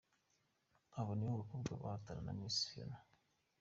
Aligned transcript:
Abo 0.99 1.11
nibo 1.15 1.33
bakobwa 1.41 1.71
bahatana 1.83 2.21
na 2.23 2.33
Misi 2.39 2.63
Phiona. 2.69 2.97